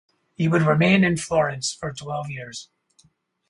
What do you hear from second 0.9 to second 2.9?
in Florence for twelve years.